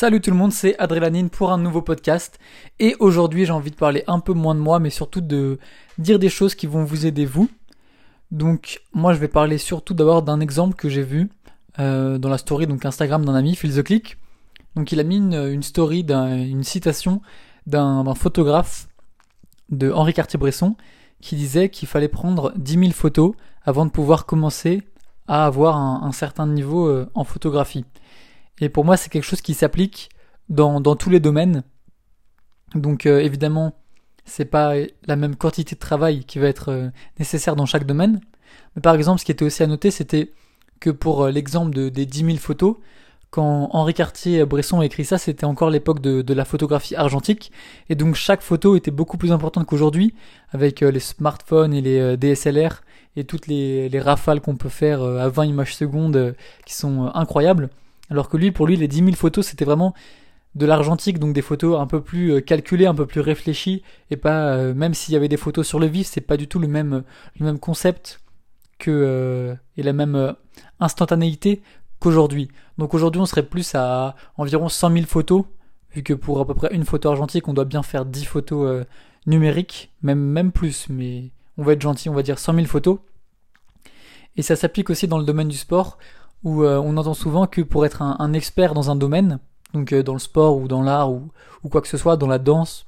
Salut 0.00 0.20
tout 0.20 0.30
le 0.30 0.36
monde, 0.36 0.52
c'est 0.52 0.78
Adrélanine 0.78 1.28
pour 1.28 1.50
un 1.50 1.58
nouveau 1.58 1.82
podcast. 1.82 2.38
Et 2.78 2.94
aujourd'hui, 3.00 3.46
j'ai 3.46 3.50
envie 3.50 3.72
de 3.72 3.76
parler 3.76 4.04
un 4.06 4.20
peu 4.20 4.32
moins 4.32 4.54
de 4.54 4.60
moi, 4.60 4.78
mais 4.78 4.90
surtout 4.90 5.20
de 5.20 5.58
dire 5.98 6.20
des 6.20 6.28
choses 6.28 6.54
qui 6.54 6.68
vont 6.68 6.84
vous 6.84 7.04
aider 7.04 7.26
vous. 7.26 7.50
Donc, 8.30 8.80
moi, 8.92 9.12
je 9.12 9.18
vais 9.18 9.26
parler 9.26 9.58
surtout 9.58 9.94
d'abord 9.94 10.22
d'un 10.22 10.38
exemple 10.38 10.76
que 10.76 10.88
j'ai 10.88 11.02
vu 11.02 11.30
euh, 11.80 12.16
dans 12.16 12.28
la 12.28 12.38
story, 12.38 12.68
donc 12.68 12.84
Instagram 12.84 13.24
d'un 13.24 13.34
ami, 13.34 13.56
Phil 13.56 13.74
the 13.74 13.82
Click. 13.82 14.18
Donc, 14.76 14.92
il 14.92 15.00
a 15.00 15.02
mis 15.02 15.16
une, 15.16 15.64
story, 15.64 16.06
une 16.08 16.62
citation 16.62 17.20
d'un 17.66 18.14
photographe 18.14 18.86
de 19.68 19.90
Henri 19.90 20.14
Cartier-Bresson 20.14 20.76
qui 21.20 21.34
disait 21.34 21.70
qu'il 21.70 21.88
fallait 21.88 22.06
prendre 22.06 22.52
10 22.54 22.72
000 22.78 22.90
photos 22.92 23.32
avant 23.64 23.84
de 23.84 23.90
pouvoir 23.90 24.26
commencer 24.26 24.84
à 25.26 25.44
avoir 25.44 25.76
un, 25.76 26.12
certain 26.12 26.46
niveau 26.46 26.86
euh, 26.86 27.10
en 27.14 27.24
photographie. 27.24 27.84
Et 28.60 28.68
pour 28.68 28.84
moi, 28.84 28.96
c'est 28.96 29.10
quelque 29.10 29.24
chose 29.24 29.40
qui 29.40 29.54
s'applique 29.54 30.08
dans, 30.48 30.80
dans, 30.80 30.96
tous 30.96 31.10
les 31.10 31.20
domaines. 31.20 31.62
Donc 32.74 33.06
euh, 33.06 33.20
évidemment, 33.20 33.74
c'est 34.24 34.44
pas 34.44 34.74
la 35.06 35.16
même 35.16 35.36
quantité 35.36 35.74
de 35.74 35.80
travail 35.80 36.24
qui 36.24 36.38
va 36.38 36.48
être 36.48 36.70
euh, 36.70 36.88
nécessaire 37.18 37.56
dans 37.56 37.66
chaque 37.66 37.86
domaine. 37.86 38.20
Mais 38.76 38.82
par 38.82 38.94
exemple, 38.94 39.20
ce 39.20 39.24
qui 39.24 39.32
était 39.32 39.44
aussi 39.44 39.62
à 39.62 39.66
noter, 39.66 39.90
c'était 39.90 40.32
que 40.80 40.90
pour 40.90 41.24
euh, 41.24 41.30
l'exemple 41.30 41.74
de, 41.74 41.88
des 41.88 42.06
10 42.06 42.24
000 42.24 42.36
photos, 42.38 42.76
quand 43.30 43.68
Henri 43.72 43.92
Cartier-Bresson 43.92 44.80
a 44.80 44.86
écrit 44.86 45.04
ça, 45.04 45.18
c'était 45.18 45.44
encore 45.44 45.68
l'époque 45.68 46.00
de, 46.00 46.22
de, 46.22 46.34
la 46.34 46.46
photographie 46.46 46.96
argentique, 46.96 47.52
et 47.90 47.94
donc 47.94 48.14
chaque 48.14 48.40
photo 48.40 48.74
était 48.74 48.90
beaucoup 48.90 49.18
plus 49.18 49.32
importante 49.32 49.66
qu'aujourd'hui, 49.66 50.14
avec 50.50 50.80
les 50.80 51.00
smartphones 51.00 51.74
et 51.74 51.82
les 51.82 52.16
DSLR, 52.16 52.80
et 53.16 53.24
toutes 53.24 53.46
les, 53.46 53.90
les 53.90 54.00
rafales 54.00 54.40
qu'on 54.40 54.56
peut 54.56 54.70
faire 54.70 55.02
à 55.02 55.28
20 55.28 55.44
images 55.44 55.76
secondes, 55.76 56.34
qui 56.64 56.72
sont 56.72 57.10
incroyables. 57.12 57.68
Alors 58.10 58.28
que 58.28 58.36
lui, 58.36 58.52
pour 58.52 58.66
lui, 58.66 58.76
les 58.76 58.88
10 58.88 58.98
000 58.98 59.12
photos, 59.12 59.46
c'était 59.46 59.64
vraiment 59.64 59.94
de 60.54 60.66
l'argentique, 60.66 61.18
donc 61.18 61.32
des 61.34 61.42
photos 61.42 61.78
un 61.78 61.86
peu 61.86 62.00
plus 62.02 62.32
euh, 62.32 62.40
calculées, 62.40 62.86
un 62.86 62.94
peu 62.94 63.06
plus 63.06 63.20
réfléchies, 63.20 63.82
et 64.10 64.16
pas, 64.16 64.54
euh, 64.54 64.74
même 64.74 64.94
s'il 64.94 65.14
y 65.14 65.16
avait 65.16 65.28
des 65.28 65.36
photos 65.36 65.66
sur 65.66 65.78
le 65.78 65.86
vif, 65.86 66.06
c'est 66.06 66.20
pas 66.20 66.36
du 66.36 66.48
tout 66.48 66.58
le 66.58 66.68
même, 66.68 67.04
le 67.38 67.46
même 67.46 67.58
concept 67.58 68.20
que, 68.78 68.90
euh, 68.90 69.54
et 69.76 69.82
la 69.82 69.92
même 69.92 70.34
instantanéité 70.80 71.62
qu'aujourd'hui. 72.00 72.48
Donc 72.78 72.94
aujourd'hui, 72.94 73.20
on 73.20 73.26
serait 73.26 73.42
plus 73.42 73.74
à 73.74 74.14
environ 74.36 74.68
100 74.68 74.92
000 74.92 75.06
photos, 75.06 75.44
vu 75.92 76.02
que 76.02 76.14
pour 76.14 76.40
à 76.40 76.46
peu 76.46 76.54
près 76.54 76.74
une 76.74 76.84
photo 76.84 77.10
argentique, 77.10 77.48
on 77.48 77.54
doit 77.54 77.64
bien 77.64 77.82
faire 77.82 78.04
10 78.04 78.24
photos 78.24 78.84
numériques, 79.26 79.92
même, 80.02 80.20
même 80.20 80.52
plus, 80.52 80.88
mais 80.88 81.30
on 81.56 81.62
va 81.62 81.72
être 81.72 81.82
gentil, 81.82 82.08
on 82.08 82.14
va 82.14 82.22
dire 82.22 82.38
100 82.38 82.54
000 82.54 82.66
photos. 82.66 82.98
Et 84.36 84.42
ça 84.42 84.54
s'applique 84.54 84.90
aussi 84.90 85.08
dans 85.08 85.18
le 85.18 85.24
domaine 85.24 85.48
du 85.48 85.56
sport 85.56 85.98
où 86.44 86.62
euh, 86.62 86.78
on 86.78 86.96
entend 86.96 87.14
souvent 87.14 87.46
que 87.46 87.60
pour 87.60 87.84
être 87.86 88.02
un, 88.02 88.32
expert 88.32 88.74
dans 88.74 88.90
un 88.90 88.96
domaine, 88.96 89.38
donc 89.74 89.92
euh, 89.92 90.02
dans 90.02 90.12
le 90.12 90.18
sport 90.18 90.56
ou 90.56 90.68
dans 90.68 90.82
l'art 90.82 91.10
ou, 91.10 91.30
quoi 91.70 91.80
que 91.80 91.88
ce 91.88 91.96
soit, 91.96 92.16
dans 92.16 92.26
la 92.26 92.38
danse, 92.38 92.86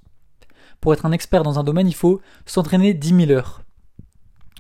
pour 0.80 0.92
être 0.94 1.04
un 1.04 1.12
expert 1.12 1.42
dans 1.42 1.58
un 1.58 1.64
domaine, 1.64 1.88
il 1.88 1.94
faut 1.94 2.20
s'entraîner 2.46 2.94
10 2.94 3.26
000 3.26 3.30
heures. 3.32 3.62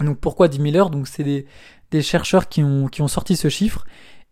Donc 0.00 0.18
pourquoi 0.18 0.48
10 0.48 0.60
000 0.60 0.76
heures? 0.76 0.90
Donc 0.90 1.08
c'est 1.08 1.24
des, 1.24 2.02
chercheurs 2.02 2.48
qui 2.48 2.62
ont, 2.62 3.08
sorti 3.08 3.36
ce 3.36 3.48
chiffre 3.48 3.84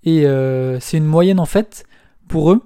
et 0.04 0.26
euh, 0.26 0.78
c'est 0.80 0.96
une 0.96 1.06
moyenne 1.06 1.40
en 1.40 1.46
fait 1.46 1.84
pour 2.28 2.52
eux 2.52 2.62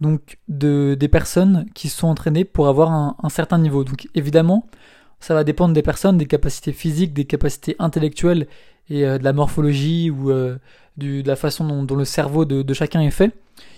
donc 0.00 0.38
de 0.48 0.96
des 0.98 1.08
personnes 1.08 1.66
qui 1.74 1.88
sont 1.88 2.08
entraînées 2.08 2.44
pour 2.44 2.68
avoir 2.68 2.92
un, 2.92 3.28
certain 3.28 3.58
niveau. 3.58 3.84
Donc 3.84 4.08
évidemment, 4.14 4.66
ça 5.20 5.34
va 5.34 5.44
dépendre 5.44 5.74
des 5.74 5.82
personnes, 5.82 6.18
des 6.18 6.26
capacités 6.26 6.72
physiques, 6.72 7.12
des 7.12 7.24
capacités 7.24 7.76
intellectuelles 7.78 8.46
et 8.88 9.02
de 9.02 9.24
la 9.24 9.32
morphologie 9.32 10.10
ou 10.10 10.30
de 10.30 11.22
la 11.26 11.36
façon 11.36 11.84
dont, 11.84 11.96
le 11.96 12.04
cerveau 12.04 12.44
de, 12.44 12.74
chacun 12.74 13.00
est 13.00 13.10
fait. 13.10 13.32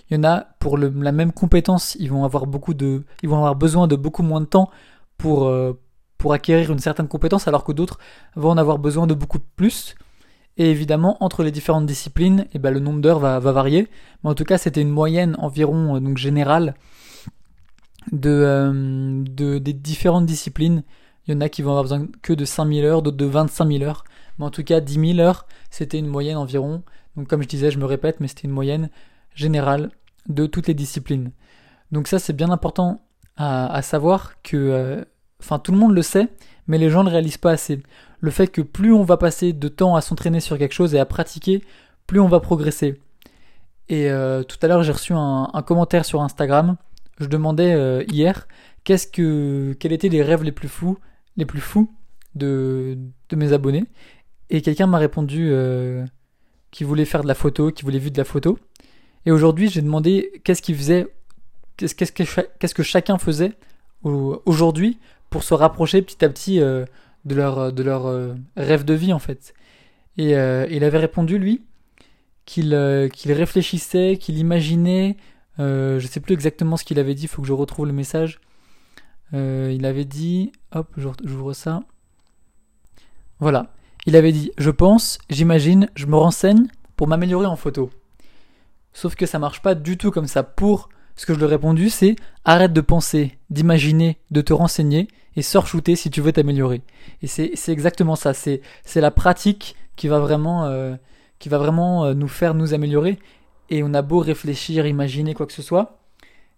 Il 0.09 0.17
y 0.17 0.19
en 0.19 0.23
a 0.23 0.47
pour 0.59 0.77
la 0.77 1.11
même 1.11 1.31
compétence, 1.31 1.95
ils 1.99 2.09
vont 2.09 2.25
avoir 2.25 2.47
beaucoup 2.47 2.73
de, 2.73 3.03
ils 3.21 3.29
vont 3.29 3.37
avoir 3.37 3.55
besoin 3.55 3.87
de 3.87 3.95
beaucoup 3.95 4.23
moins 4.23 4.41
de 4.41 4.45
temps 4.45 4.69
pour 5.17 5.47
euh, 5.47 5.73
pour 6.19 6.33
acquérir 6.33 6.71
une 6.71 6.79
certaine 6.79 7.07
compétence, 7.07 7.47
alors 7.47 7.63
que 7.63 7.71
d'autres 7.71 7.97
vont 8.35 8.49
en 8.49 8.57
avoir 8.57 8.77
besoin 8.77 9.07
de 9.07 9.13
beaucoup 9.13 9.39
plus. 9.55 9.95
Et 10.57 10.69
évidemment, 10.69 11.15
entre 11.23 11.43
les 11.43 11.51
différentes 11.51 11.85
disciplines, 11.85 12.45
eh 12.53 12.59
ben, 12.59 12.71
le 12.71 12.81
nombre 12.81 12.99
d'heures 12.99 13.19
va, 13.19 13.39
varier. 13.39 13.87
Mais 14.23 14.29
en 14.29 14.35
tout 14.35 14.43
cas, 14.43 14.57
c'était 14.57 14.81
une 14.81 14.89
moyenne 14.89 15.37
environ 15.39 15.95
euh, 15.95 15.99
donc 16.01 16.17
générale 16.17 16.75
euh, 18.13 19.23
de, 19.23 19.57
des 19.59 19.73
différentes 19.73 20.25
disciplines. 20.25 20.83
Il 21.25 21.33
y 21.33 21.37
en 21.37 21.39
a 21.39 21.47
qui 21.47 21.61
vont 21.61 21.69
avoir 21.69 21.83
besoin 21.83 22.07
que 22.21 22.33
de 22.33 22.43
5000 22.43 22.83
heures, 22.83 23.01
d'autres 23.01 23.15
de 23.15 23.25
25 23.25 23.71
000 23.71 23.83
heures. 23.83 24.03
Mais 24.39 24.45
en 24.45 24.49
tout 24.49 24.63
cas, 24.63 24.79
10 24.79 25.15
000 25.15 25.19
heures, 25.19 25.45
c'était 25.69 25.99
une 25.99 26.07
moyenne 26.07 26.37
environ. 26.37 26.81
Donc 27.15 27.27
comme 27.27 27.43
je 27.43 27.47
disais, 27.47 27.69
je 27.69 27.77
me 27.77 27.85
répète, 27.85 28.19
mais 28.19 28.27
c'était 28.27 28.47
une 28.47 28.53
moyenne 28.53 28.89
générale 29.35 29.91
de 30.27 30.45
toutes 30.45 30.67
les 30.67 30.73
disciplines. 30.73 31.31
Donc 31.91 32.07
ça, 32.07 32.19
c'est 32.19 32.33
bien 32.33 32.49
important 32.49 33.01
à, 33.35 33.81
savoir 33.81 34.41
que, 34.43 34.57
euh, 34.57 35.05
enfin 35.39 35.59
tout 35.59 35.71
le 35.71 35.77
monde 35.77 35.93
le 35.93 36.01
sait, 36.01 36.27
mais 36.67 36.77
les 36.77 36.89
gens 36.89 37.05
ne 37.05 37.09
réalisent 37.09 37.37
pas 37.37 37.51
assez. 37.51 37.81
Le 38.19 38.31
fait 38.31 38.47
que 38.47 38.61
plus 38.61 38.91
on 38.91 39.03
va 39.03 39.15
passer 39.15 39.53
de 39.53 39.67
temps 39.69 39.95
à 39.95 40.01
s'entraîner 40.01 40.41
sur 40.41 40.57
quelque 40.57 40.73
chose 40.73 40.93
et 40.93 40.99
à 40.99 41.05
pratiquer, 41.05 41.63
plus 42.05 42.19
on 42.19 42.27
va 42.27 42.41
progresser. 42.41 42.99
Et 43.87 44.09
euh, 44.11 44.43
tout 44.43 44.57
à 44.61 44.67
l'heure, 44.67 44.83
j'ai 44.83 44.91
reçu 44.91 45.13
un, 45.15 45.63
commentaire 45.65 46.03
sur 46.03 46.21
Instagram. 46.21 46.75
Je 47.19 47.27
demandais 47.27 47.73
euh, 47.73 48.03
hier 48.09 48.47
qu'est-ce 48.83 49.07
que, 49.07 49.73
quels 49.79 49.93
étaient 49.93 50.09
les 50.09 50.21
rêves 50.21 50.43
les 50.43 50.51
plus 50.51 50.67
fous, 50.67 50.97
les 51.37 51.45
plus 51.45 51.61
fous 51.61 51.91
de 52.35 52.97
mes 53.31 53.53
abonnés? 53.53 53.85
Et 54.49 54.61
quelqu'un 54.61 54.87
m'a 54.87 54.97
répondu 54.97 55.53
qui 56.71 56.83
voulait 56.83 57.05
faire 57.05 57.23
de 57.23 57.27
la 57.27 57.35
photo, 57.35 57.71
qui 57.71 57.83
voulait 57.83 57.99
vivre 57.99 58.13
de 58.13 58.17
la 58.17 58.25
photo. 58.25 58.57
Et 59.25 59.31
aujourd'hui, 59.31 59.69
j'ai 59.69 59.81
demandé 59.81 60.41
qu'est-ce 60.43 60.61
qu'il 60.61 60.75
faisait, 60.75 61.07
qu'est-ce 61.77 62.73
que, 62.73 62.83
chacun 62.83 63.17
faisait 63.17 63.53
aujourd'hui 64.03 64.97
pour 65.29 65.43
se 65.43 65.53
rapprocher 65.53 66.01
petit 66.01 66.23
à 66.23 66.29
petit 66.29 66.61
euh, 66.61 66.85
de 67.25 67.35
leur, 67.35 68.07
euh, 68.07 68.33
rêve 68.55 68.85
de 68.85 68.93
vie 68.93 69.13
en 69.13 69.19
fait. 69.19 69.53
Et 70.17 70.35
euh, 70.35 70.65
il 70.69 70.83
avait 70.83 70.97
répondu 70.97 71.37
lui 71.37 71.63
qu'il 72.45 73.09
qu'il 73.13 73.31
réfléchissait, 73.31 74.17
qu'il 74.19 74.39
imaginait, 74.39 75.17
je 75.59 76.07
sais 76.09 76.19
plus 76.19 76.33
exactement 76.33 76.77
ce 76.77 76.83
qu'il 76.83 76.97
avait 76.97 77.13
dit, 77.13 77.23
il 77.23 77.27
faut 77.27 77.43
que 77.43 77.47
je 77.47 77.53
retrouve 77.53 77.85
le 77.85 77.93
message. 77.93 78.39
il 79.33 79.85
avait 79.85 80.05
dit, 80.05 80.51
hop, 80.71 80.87
j'ouvre 80.97 81.53
ça. 81.53 81.81
Voilà, 83.39 83.71
il 84.09 84.15
avait 84.15 84.31
dit 84.31 84.51
Je 84.57 84.71
pense, 84.71 85.19
j'imagine, 85.29 85.87
je 85.93 86.07
me 86.07 86.15
renseigne 86.15 86.65
pour 86.95 87.07
m'améliorer 87.07 87.45
en 87.45 87.55
photo. 87.55 87.91
Sauf 88.91 89.13
que 89.13 89.27
ça 89.27 89.37
marche 89.37 89.61
pas 89.61 89.75
du 89.75 89.97
tout 89.97 90.09
comme 90.09 90.25
ça. 90.25 90.41
Pour 90.41 90.89
ce 91.15 91.27
que 91.27 91.33
je 91.35 91.37
lui 91.37 91.45
ai 91.45 91.49
répondu, 91.49 91.91
c'est 91.91 92.15
arrête 92.43 92.73
de 92.73 92.81
penser, 92.81 93.37
d'imaginer, 93.51 94.17
de 94.31 94.41
te 94.41 94.51
renseigner 94.51 95.07
et 95.35 95.43
sors 95.43 95.67
shooter 95.67 95.95
si 95.95 96.09
tu 96.09 96.21
veux 96.21 96.33
t'améliorer. 96.33 96.81
Et 97.21 97.27
c'est 97.27 97.53
exactement 97.69 98.15
ça. 98.15 98.33
C'est 98.33 98.61
la 98.95 99.11
pratique 99.11 99.75
qui 99.95 100.07
va 100.07 100.17
vraiment, 100.17 100.65
euh, 100.65 100.95
qui 101.37 101.49
va 101.49 101.59
vraiment 101.59 102.05
euh, 102.05 102.15
nous 102.15 102.27
faire 102.27 102.55
nous 102.55 102.73
améliorer. 102.73 103.19
Et 103.69 103.83
on 103.83 103.93
a 103.93 104.01
beau 104.01 104.19
réfléchir, 104.19 104.87
imaginer 104.87 105.35
quoi 105.35 105.45
que 105.45 105.53
ce 105.53 105.61
soit. 105.61 105.99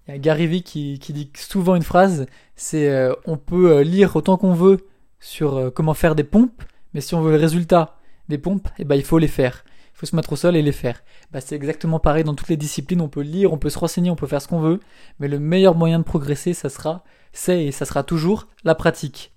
Il 0.07 0.11
y 0.11 0.13
a 0.15 0.19
Gary 0.19 0.47
Vee 0.47 0.63
qui, 0.63 0.97
dit 0.97 1.29
souvent 1.35 1.75
une 1.75 1.83
phrase 1.83 2.27
c'est 2.55 2.89
euh, 2.89 3.13
on 3.25 3.35
peut 3.35 3.81
lire 3.81 4.15
autant 4.15 4.37
qu'on 4.37 4.53
veut 4.53 4.87
sur 5.19 5.71
comment 5.75 5.93
faire 5.93 6.15
des 6.15 6.23
pompes, 6.23 6.63
mais 6.93 7.01
si 7.01 7.15
on 7.15 7.21
veut 7.21 7.31
le 7.31 7.37
résultat 7.37 7.97
des 8.29 8.37
pompes, 8.37 8.67
eh 8.77 8.83
ben, 8.83 8.95
il 8.95 9.03
faut 9.03 9.17
les 9.17 9.27
faire. 9.27 9.63
Il 9.93 9.97
faut 9.97 10.05
se 10.05 10.15
mettre 10.15 10.33
au 10.33 10.35
sol 10.35 10.55
et 10.55 10.61
les 10.61 10.71
faire. 10.71 11.03
Bah, 11.31 11.41
c'est 11.41 11.55
exactement 11.55 11.99
pareil 11.99 12.23
dans 12.23 12.33
toutes 12.33 12.49
les 12.49 12.57
disciplines. 12.57 13.01
On 13.01 13.09
peut 13.09 13.21
lire, 13.21 13.53
on 13.53 13.57
peut 13.57 13.69
se 13.69 13.79
renseigner, 13.79 14.09
on 14.09 14.15
peut 14.15 14.27
faire 14.27 14.41
ce 14.41 14.47
qu'on 14.47 14.59
veut. 14.59 14.79
Mais 15.19 15.27
le 15.27 15.39
meilleur 15.39 15.75
moyen 15.75 15.99
de 15.99 16.03
progresser, 16.03 16.53
ça 16.53 16.69
sera, 16.69 17.03
c'est 17.33 17.65
et 17.65 17.71
ça 17.71 17.85
sera 17.85 18.03
toujours 18.03 18.47
la 18.63 18.75
pratique. 18.75 19.31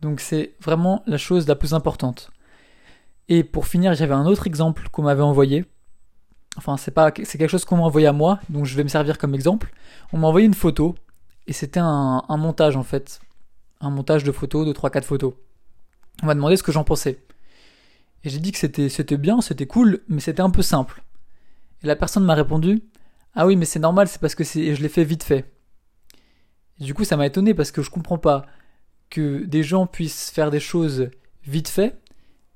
Donc 0.00 0.20
c'est 0.20 0.54
vraiment 0.60 1.02
la 1.06 1.18
chose 1.18 1.48
la 1.48 1.56
plus 1.56 1.74
importante. 1.74 2.30
Et 3.28 3.42
pour 3.42 3.66
finir, 3.66 3.94
j'avais 3.94 4.14
un 4.14 4.26
autre 4.26 4.46
exemple 4.46 4.88
qu'on 4.90 5.02
m'avait 5.02 5.22
envoyé. 5.22 5.64
Enfin, 6.56 6.76
c'est 6.76 6.90
pas, 6.90 7.10
c'est 7.24 7.38
quelque 7.38 7.48
chose 7.50 7.64
qu'on 7.64 7.78
m'a 7.78 7.84
envoyé 7.84 8.06
à 8.06 8.12
moi, 8.12 8.38
donc 8.48 8.66
je 8.66 8.76
vais 8.76 8.84
me 8.84 8.88
servir 8.88 9.18
comme 9.18 9.34
exemple. 9.34 9.72
On 10.12 10.18
m'a 10.18 10.28
envoyé 10.28 10.46
une 10.46 10.54
photo, 10.54 10.94
et 11.46 11.52
c'était 11.52 11.80
un, 11.80 12.22
un 12.28 12.36
montage 12.36 12.76
en 12.76 12.82
fait. 12.82 13.20
Un 13.80 13.90
montage 13.90 14.24
de 14.24 14.30
photos, 14.30 14.66
de 14.66 14.72
3-4 14.72 15.02
photos 15.02 15.34
on 16.24 16.26
m'a 16.26 16.34
demandé 16.34 16.56
ce 16.56 16.62
que 16.62 16.72
j'en 16.72 16.84
pensais. 16.84 17.18
Et 18.24 18.30
j'ai 18.30 18.38
dit 18.38 18.50
que 18.50 18.58
c'était, 18.58 18.88
c'était 18.88 19.18
bien, 19.18 19.40
c'était 19.40 19.66
cool, 19.66 20.00
mais 20.08 20.20
c'était 20.20 20.40
un 20.40 20.50
peu 20.50 20.62
simple. 20.62 21.02
Et 21.82 21.86
la 21.86 21.96
personne 21.96 22.24
m'a 22.24 22.34
répondu 22.34 22.82
Ah 23.34 23.46
oui, 23.46 23.56
mais 23.56 23.66
c'est 23.66 23.78
normal, 23.78 24.08
c'est 24.08 24.20
parce 24.20 24.34
que 24.34 24.44
c'est, 24.44 24.74
je 24.74 24.82
l'ai 24.82 24.88
fait 24.88 25.04
vite 25.04 25.22
fait. 25.22 25.44
Et 26.80 26.84
du 26.84 26.94
coup, 26.94 27.04
ça 27.04 27.16
m'a 27.16 27.26
étonné 27.26 27.54
parce 27.54 27.70
que 27.70 27.82
je 27.82 27.90
comprends 27.90 28.18
pas 28.18 28.46
que 29.10 29.44
des 29.44 29.62
gens 29.62 29.86
puissent 29.86 30.30
faire 30.30 30.50
des 30.50 30.60
choses 30.60 31.10
vite 31.44 31.68
fait 31.68 31.98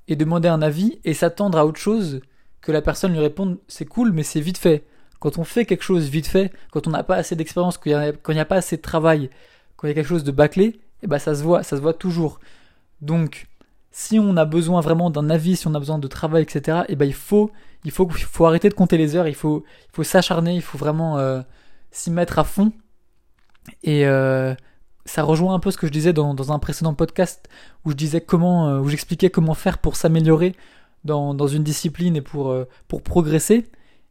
et 0.09 0.17
demander 0.17 0.49
un 0.49 0.63
avis 0.63 0.99
et 1.05 1.13
s'attendre 1.13 1.59
à 1.59 1.67
autre 1.67 1.79
chose 1.79 2.21
que 2.63 2.73
la 2.73 2.83
personne 2.83 3.13
lui 3.13 3.21
réponde 3.21 3.59
c'est 3.69 3.85
cool, 3.85 4.13
mais 4.13 4.23
c'est 4.23 4.41
vite 4.41 4.59
fait. 4.59 4.85
Quand 5.21 5.37
on 5.39 5.45
fait 5.45 5.67
quelque 5.67 5.85
chose 5.85 6.09
vite 6.09 6.27
fait, 6.27 6.53
quand 6.71 6.87
on 6.87 6.91
n'a 6.91 7.05
pas 7.05 7.17
assez 7.17 7.37
d'expérience, 7.37 7.77
quand 7.77 7.91
il 7.91 8.35
n'y 8.35 8.41
a, 8.41 8.45
pas 8.45 8.57
assez 8.57 8.77
de 8.79 8.83
travail, 8.83 9.31
quand 9.77 9.87
il 9.87 9.91
y 9.91 9.93
a 9.93 9.95
quelque 9.95 10.09
chose 10.09 10.25
de 10.25 10.31
bâclé, 10.31 10.81
eh 11.03 11.07
ben 11.07 11.19
ça 11.19 11.35
se 11.35 11.43
voit, 11.43 11.63
ça 11.63 11.77
se 11.77 11.83
voit 11.83 11.93
toujours. 11.93 12.41
Donc, 13.03 13.48
si 13.91 14.19
on 14.19 14.37
a 14.37 14.45
besoin 14.45 14.81
vraiment 14.81 15.11
d'un 15.11 15.31
avis, 15.31 15.57
si 15.57 15.67
on 15.67 15.75
a 15.75 15.79
besoin 15.79 15.99
de 15.99 16.09
travail, 16.09 16.43
etc., 16.43 16.83
eh 16.89 16.97
ben 16.97 17.07
il 17.07 17.15
faut, 17.15 17.51
il 17.85 17.91
faut, 17.91 18.09
faut 18.09 18.47
arrêter 18.47 18.69
de 18.69 18.75
compter 18.75 18.99
les 18.99 19.17
heures, 19.17 19.29
il 19.29 19.35
faut, 19.35 19.65
il 19.87 19.97
faut 19.97 20.05
s'acharner, 20.05 20.55
il 20.55 20.63
faut 20.63 20.79
vraiment 20.79 21.19
euh, 21.19 21.41
s'y 21.91 22.11
mettre 22.11 22.39
à 22.39 22.45
fond. 22.45 22.73
Et 23.83 24.07
euh, 24.07 24.55
ça 25.05 25.23
rejoint 25.23 25.55
un 25.55 25.59
peu 25.59 25.71
ce 25.71 25.79
que 25.79 25.87
je 25.87 25.93
disais 25.93 26.13
dans, 26.13 26.35
dans, 26.35 26.53
un 26.53 26.59
précédent 26.59 26.95
podcast 26.95 27.49
où 27.85 27.91
je 27.91 27.97
disais 27.97 28.21
comment, 28.21 28.69
euh, 28.69 28.81
où 28.81 28.89
j'expliquais 28.89 29.31
comment 29.31 29.55
faire 29.55 29.79
pour 29.79 29.97
s'améliorer 29.97 30.55
dans, 31.05 31.35
dans, 31.35 31.49
une 31.49 31.63
discipline 31.63 32.17
et 32.17 32.23
pour, 32.23 32.55
pour 32.89 33.03
progresser. 33.03 33.67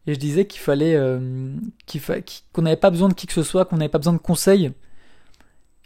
Et 0.06 0.14
je 0.14 0.20
disais 0.20 0.46
qu'il 0.48 0.62
fallait, 0.62 0.98
qu'on 2.54 2.62
n'avait 2.62 2.78
pas 2.78 2.90
besoin 2.90 3.10
de 3.10 3.14
qui 3.14 3.28
que 3.28 3.34
ce 3.34 3.44
soit, 3.44 3.66
qu'on 3.66 3.78
n'avait 3.78 3.90
pas 3.90 3.98
besoin 3.98 4.14
de 4.14 4.20
conseils. 4.20 4.72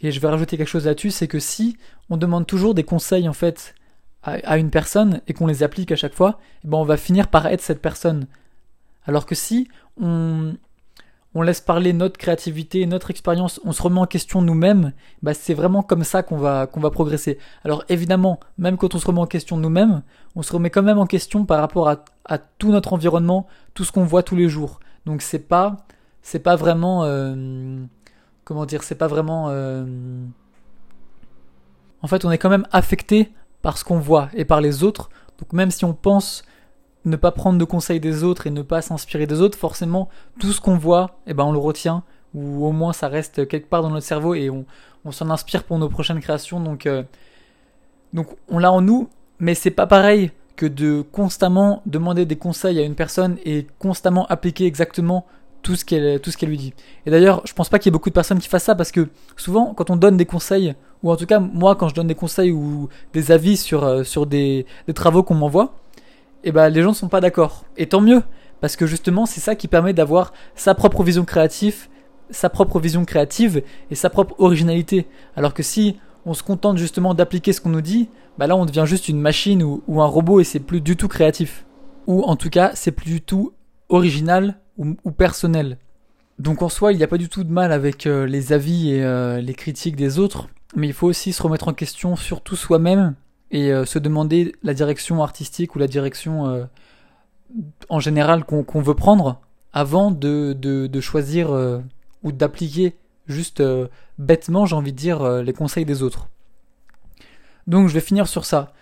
Et 0.00 0.10
je 0.10 0.20
vais 0.20 0.28
rajouter 0.28 0.56
quelque 0.56 0.68
chose 0.68 0.86
là-dessus, 0.86 1.10
c'est 1.10 1.28
que 1.28 1.38
si 1.38 1.76
on 2.10 2.16
demande 2.16 2.46
toujours 2.46 2.74
des 2.74 2.84
conseils 2.84 3.28
en 3.28 3.32
fait 3.32 3.74
à, 4.22 4.58
une 4.58 4.70
personne 4.70 5.20
et 5.26 5.32
qu'on 5.32 5.46
les 5.46 5.62
applique 5.62 5.92
à 5.92 5.96
chaque 5.96 6.14
fois, 6.14 6.38
eh 6.64 6.68
ben 6.68 6.78
on 6.78 6.84
va 6.84 6.96
finir 6.96 7.28
par 7.28 7.46
être 7.46 7.60
cette 7.60 7.82
personne. 7.82 8.26
Alors 9.04 9.26
que 9.26 9.34
si 9.34 9.68
on, 10.00 10.54
laisse 11.34 11.60
parler 11.60 11.92
notre 11.92 12.18
créativité, 12.18 12.86
notre 12.86 13.10
expérience, 13.10 13.60
on 13.64 13.72
se 13.72 13.82
remet 13.82 13.98
en 13.98 14.06
question 14.06 14.40
nous-mêmes, 14.42 14.92
bah 15.22 15.34
c'est 15.34 15.54
vraiment 15.54 15.82
comme 15.82 16.04
ça 16.04 16.22
qu'on 16.22 16.36
va, 16.36 16.66
qu'on 16.66 16.80
va 16.80 16.90
progresser. 16.90 17.38
Alors 17.64 17.84
évidemment, 17.88 18.38
même 18.58 18.76
quand 18.76 18.94
on 18.94 18.98
se 18.98 19.06
remet 19.06 19.20
en 19.20 19.26
question 19.26 19.56
nous-mêmes, 19.56 20.02
on 20.36 20.42
se 20.42 20.52
remet 20.52 20.70
quand 20.70 20.82
même 20.82 20.98
en 20.98 21.06
question 21.06 21.44
par 21.44 21.60
rapport 21.60 21.88
à, 21.88 22.04
à 22.24 22.38
tout 22.38 22.70
notre 22.70 22.92
environnement, 22.92 23.48
tout 23.74 23.84
ce 23.84 23.90
qu'on 23.90 24.04
voit 24.04 24.22
tous 24.22 24.36
les 24.36 24.48
jours. 24.48 24.78
Donc 25.04 25.20
c'est 25.20 25.40
pas, 25.40 25.78
c'est 26.22 26.38
pas 26.38 26.54
vraiment, 26.54 27.02
euh, 27.04 27.82
comment 28.44 28.66
dire, 28.66 28.84
c'est 28.84 28.94
pas 28.94 29.08
vraiment, 29.08 29.48
euh, 29.48 29.84
en 32.02 32.06
fait 32.06 32.24
on 32.24 32.30
est 32.30 32.38
quand 32.38 32.50
même 32.50 32.66
affecté 32.70 33.32
par 33.62 33.78
ce 33.78 33.84
qu'on 33.84 33.98
voit 33.98 34.28
et 34.34 34.44
par 34.44 34.60
les 34.60 34.84
autres. 34.84 35.08
Donc 35.38 35.52
même 35.52 35.70
si 35.70 35.84
on 35.84 35.94
pense 35.94 36.44
ne 37.04 37.16
pas 37.16 37.32
prendre 37.32 37.58
de 37.58 37.64
conseils 37.64 38.00
des 38.00 38.22
autres 38.22 38.46
et 38.46 38.50
ne 38.50 38.62
pas 38.62 38.82
s'inspirer 38.82 39.26
des 39.26 39.40
autres, 39.40 39.58
forcément 39.58 40.08
tout 40.38 40.52
ce 40.52 40.60
qu'on 40.60 40.76
voit, 40.76 41.18
eh 41.26 41.34
ben 41.34 41.44
on 41.44 41.52
le 41.52 41.58
retient 41.58 42.04
ou 42.34 42.64
au 42.66 42.72
moins 42.72 42.92
ça 42.92 43.08
reste 43.08 43.46
quelque 43.48 43.68
part 43.68 43.82
dans 43.82 43.90
notre 43.90 44.06
cerveau 44.06 44.34
et 44.34 44.50
on, 44.50 44.64
s'en 45.10 45.30
inspire 45.30 45.64
pour 45.64 45.78
nos 45.78 45.88
prochaines 45.88 46.20
créations. 46.20 46.60
Donc 46.60 46.86
euh, 46.86 47.02
donc 48.12 48.28
on 48.48 48.58
l'a 48.58 48.70
en 48.70 48.80
nous, 48.80 49.08
mais 49.38 49.54
c'est 49.54 49.70
pas 49.70 49.86
pareil 49.86 50.30
que 50.54 50.66
de 50.66 51.02
constamment 51.12 51.82
demander 51.86 52.24
des 52.24 52.36
conseils 52.36 52.78
à 52.78 52.82
une 52.82 52.94
personne 52.94 53.36
et 53.44 53.66
constamment 53.78 54.26
appliquer 54.26 54.66
exactement 54.66 55.26
tout 55.62 55.76
ce 55.76 55.84
qu'elle 55.84 56.20
tout 56.20 56.30
ce 56.30 56.36
qu'elle 56.36 56.50
lui 56.50 56.58
dit. 56.58 56.74
Et 57.04 57.10
d'ailleurs, 57.10 57.42
je 57.44 57.52
pense 57.52 57.68
pas 57.68 57.78
qu'il 57.78 57.90
y 57.90 57.90
ait 57.90 57.98
beaucoup 57.98 58.10
de 58.10 58.14
personnes 58.14 58.38
qui 58.38 58.48
fassent 58.48 58.64
ça 58.64 58.74
parce 58.74 58.92
que 58.92 59.08
souvent 59.36 59.74
quand 59.74 59.90
on 59.90 59.96
donne 59.96 60.16
des 60.16 60.26
conseils 60.26 60.74
ou 61.02 61.10
en 61.10 61.16
tout 61.16 61.26
cas 61.26 61.40
moi 61.40 61.74
quand 61.76 61.88
je 61.88 61.94
donne 61.94 62.06
des 62.06 62.14
conseils 62.14 62.50
ou 62.50 62.88
des 63.12 63.32
avis 63.32 63.56
sur 63.56 63.84
euh, 63.84 64.04
sur 64.04 64.26
des, 64.26 64.66
travaux 64.94 65.22
qu'on 65.22 65.34
m'envoie, 65.34 65.74
eh 66.44 66.52
ben 66.52 66.68
les 66.68 66.82
gens 66.82 66.90
ne 66.90 66.94
sont 66.94 67.08
pas 67.08 67.20
d'accord. 67.20 67.64
Et 67.76 67.86
tant 67.86 68.00
mieux 68.00 68.22
parce 68.60 68.76
que 68.76 68.86
justement, 68.86 69.26
c'est 69.26 69.40
ça 69.40 69.56
qui 69.56 69.66
permet 69.66 69.92
d'avoir 69.92 70.32
sa 70.54 70.74
propre 70.74 71.02
vision 71.02 71.24
créative, 71.24 71.88
sa 72.30 72.48
propre 72.48 72.78
vision 72.78 73.04
créative 73.04 73.62
et 73.90 73.96
sa 73.96 74.08
propre 74.08 74.36
originalité. 74.38 75.06
Alors 75.34 75.52
que 75.52 75.64
si 75.64 75.98
on 76.26 76.32
se 76.34 76.44
contente 76.44 76.78
justement 76.78 77.14
d'appliquer 77.14 77.52
ce 77.52 77.60
qu'on 77.60 77.70
nous 77.70 77.80
dit, 77.80 78.08
bah 78.38 78.46
là 78.46 78.56
on 78.56 78.64
devient 78.64 78.84
juste 78.86 79.08
une 79.08 79.20
machine 79.20 79.64
ou, 79.64 79.82
ou 79.88 80.00
un 80.00 80.06
robot 80.06 80.38
et 80.38 80.44
c'est 80.44 80.60
plus 80.60 80.80
du 80.80 80.96
tout 80.96 81.08
créatif. 81.08 81.66
Ou 82.06 82.22
en 82.22 82.36
tout 82.36 82.50
cas, 82.50 82.70
c'est 82.74 82.92
plus 82.92 83.10
du 83.10 83.20
tout 83.20 83.52
original 83.88 84.56
ou, 84.78 85.10
personnel. 85.10 85.78
Donc 86.38 86.62
en 86.62 86.68
soi, 86.68 86.92
il 86.92 86.98
n'y 86.98 87.04
a 87.04 87.08
pas 87.08 87.18
du 87.18 87.28
tout 87.28 87.44
de 87.44 87.52
mal 87.52 87.72
avec 87.72 88.06
euh, 88.06 88.26
les 88.26 88.52
avis 88.52 88.92
et 88.92 89.04
euh, 89.04 89.40
les 89.40 89.54
critiques 89.54 89.96
des 89.96 90.18
autres, 90.18 90.48
mais 90.74 90.86
il 90.86 90.92
faut 90.92 91.06
aussi 91.06 91.32
se 91.32 91.42
remettre 91.42 91.68
en 91.68 91.72
question 91.72 92.16
surtout 92.16 92.56
soi-même 92.56 93.14
et 93.50 93.72
euh, 93.72 93.84
se 93.84 93.98
demander 93.98 94.54
la 94.62 94.74
direction 94.74 95.22
artistique 95.22 95.74
ou 95.76 95.78
la 95.78 95.86
direction 95.86 96.68
en 97.88 98.00
général 98.00 98.44
qu'on 98.44 98.80
veut 98.80 98.94
prendre 98.94 99.40
avant 99.72 100.10
de, 100.10 100.54
de 100.54 101.00
choisir 101.00 101.50
ou 102.22 102.32
d'appliquer 102.32 102.96
juste 103.26 103.62
bêtement, 104.18 104.64
j'ai 104.64 104.76
envie 104.76 104.92
de 104.92 104.96
dire, 104.96 105.42
les 105.42 105.52
conseils 105.52 105.84
des 105.84 106.02
autres. 106.02 106.28
Donc 107.66 107.88
je 107.88 107.94
vais 107.94 108.00
finir 108.00 108.26
sur 108.26 108.46
ça, 108.46 108.72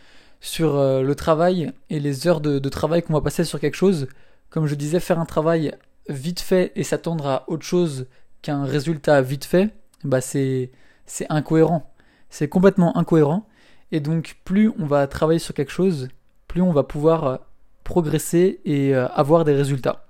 sur 0.40 0.76
le 0.76 1.14
travail 1.14 1.72
et 1.90 1.98
les 1.98 2.28
heures 2.28 2.40
de, 2.40 2.60
de 2.60 2.68
travail 2.68 3.02
qu'on 3.02 3.12
va 3.12 3.20
passer 3.20 3.44
sur 3.44 3.58
quelque 3.58 3.76
chose 3.76 4.06
comme 4.50 4.66
je 4.66 4.74
disais, 4.74 5.00
faire 5.00 5.18
un 5.18 5.24
travail 5.24 5.72
vite 6.08 6.40
fait 6.40 6.72
et 6.74 6.82
s'attendre 6.82 7.26
à 7.26 7.44
autre 7.48 7.64
chose 7.64 8.06
qu'un 8.42 8.64
résultat 8.64 9.22
vite 9.22 9.44
fait, 9.44 9.70
bah 10.04 10.20
c'est 10.20 10.70
c'est 11.10 11.26
incohérent. 11.28 11.92
C'est 12.30 12.48
complètement 12.48 12.96
incohérent. 12.96 13.46
Et 13.92 14.00
donc 14.00 14.36
plus 14.44 14.72
on 14.78 14.86
va 14.86 15.06
travailler 15.08 15.40
sur 15.40 15.54
quelque 15.54 15.72
chose, 15.72 16.08
plus 16.46 16.62
on 16.62 16.72
va 16.72 16.84
pouvoir 16.84 17.24
euh, 17.24 17.36
progresser 17.82 18.60
et 18.64 18.94
euh, 18.94 19.08
avoir 19.08 19.44
des 19.44 19.52
résultats. 19.52 20.06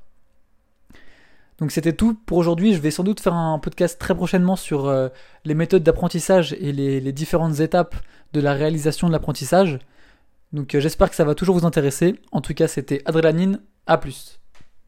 Donc 1.59 1.73
c'était 1.73 1.95
tout 1.95 2.15
pour 2.27 2.37
aujourd'hui. 2.37 2.75
Je 2.75 2.81
vais 2.81 2.91
sans 2.91 3.05
doute 3.05 3.21
faire 3.21 3.35
un 3.35 3.59
podcast 3.59 3.99
très 3.99 4.15
prochainement 4.15 4.57
sur 4.57 4.89
euh, 4.89 5.09
les 5.45 5.55
méthodes 5.55 5.83
d'apprentissage 5.83 6.53
et 6.55 6.73
les, 6.73 7.13
différentes 7.13 7.61
étapes 7.61 7.97
de 8.35 8.41
la 8.41 8.53
réalisation 8.53 9.09
de 9.09 9.13
l'apprentissage. 9.13 9.79
Donc 10.53 10.77
j'espère 10.79 11.09
que 11.09 11.17
ça 11.17 11.25
va 11.25 11.35
toujours 11.35 11.59
vous 11.59 11.67
intéresser. 11.67 12.17
En 12.33 12.41
tout 12.41 12.55
cas, 12.55 12.69
c'était 12.69 13.03
Adrénaline. 13.07 13.61
A 13.87 13.97
plus. 13.97 14.40